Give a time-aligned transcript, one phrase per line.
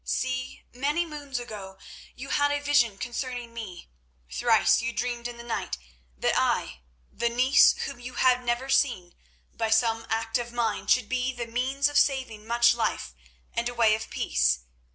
[0.03, 1.77] See, many moons ago,
[2.15, 3.87] you had a vision concerning me.
[4.31, 5.77] Thrice you dreamed in the night
[6.17, 6.79] that I,
[7.13, 9.13] the niece whom you had never seen,
[9.53, 13.13] by some act of mine should be the means of saving much life
[13.53, 14.61] and a way of peace.